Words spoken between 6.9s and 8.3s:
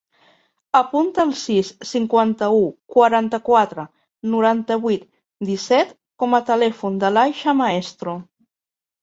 de l'Aixa Maestro.